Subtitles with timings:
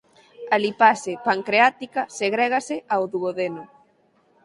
[0.53, 3.63] A lipase pancreática segrégase ao duodeno.